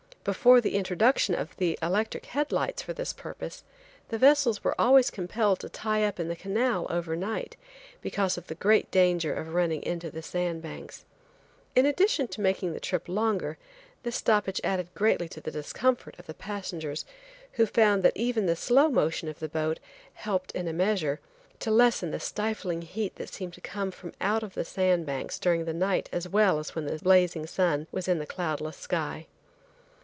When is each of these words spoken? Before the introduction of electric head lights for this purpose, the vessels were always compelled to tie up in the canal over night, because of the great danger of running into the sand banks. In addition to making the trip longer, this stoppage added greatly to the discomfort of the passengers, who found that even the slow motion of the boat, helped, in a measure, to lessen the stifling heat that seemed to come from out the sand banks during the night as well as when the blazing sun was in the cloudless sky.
Before 0.23 0.61
the 0.61 0.75
introduction 0.75 1.33
of 1.33 1.55
electric 1.59 2.27
head 2.27 2.51
lights 2.51 2.83
for 2.83 2.93
this 2.93 3.11
purpose, 3.11 3.63
the 4.09 4.19
vessels 4.19 4.63
were 4.63 4.79
always 4.79 5.09
compelled 5.09 5.59
to 5.61 5.67
tie 5.69 6.03
up 6.03 6.19
in 6.19 6.27
the 6.27 6.35
canal 6.35 6.85
over 6.91 7.15
night, 7.15 7.55
because 8.03 8.37
of 8.37 8.45
the 8.45 8.53
great 8.53 8.91
danger 8.91 9.33
of 9.33 9.55
running 9.55 9.81
into 9.81 10.11
the 10.11 10.21
sand 10.21 10.61
banks. 10.61 11.05
In 11.75 11.87
addition 11.87 12.27
to 12.27 12.39
making 12.41 12.71
the 12.73 12.79
trip 12.79 13.09
longer, 13.09 13.57
this 14.03 14.15
stoppage 14.17 14.61
added 14.63 14.89
greatly 14.93 15.27
to 15.27 15.41
the 15.41 15.49
discomfort 15.49 16.13
of 16.19 16.27
the 16.27 16.35
passengers, 16.35 17.03
who 17.53 17.65
found 17.65 18.03
that 18.03 18.15
even 18.15 18.45
the 18.45 18.55
slow 18.55 18.89
motion 18.89 19.27
of 19.27 19.39
the 19.39 19.49
boat, 19.49 19.79
helped, 20.13 20.51
in 20.51 20.67
a 20.67 20.71
measure, 20.73 21.19
to 21.61 21.71
lessen 21.71 22.11
the 22.11 22.19
stifling 22.19 22.83
heat 22.83 23.15
that 23.15 23.33
seemed 23.33 23.55
to 23.55 23.61
come 23.61 23.89
from 23.89 24.13
out 24.21 24.43
the 24.53 24.65
sand 24.65 25.03
banks 25.07 25.39
during 25.39 25.65
the 25.65 25.73
night 25.73 26.09
as 26.11 26.29
well 26.29 26.59
as 26.59 26.75
when 26.75 26.85
the 26.85 26.99
blazing 26.99 27.47
sun 27.47 27.87
was 27.91 28.07
in 28.07 28.19
the 28.19 28.27
cloudless 28.27 28.77
sky. 28.77 29.25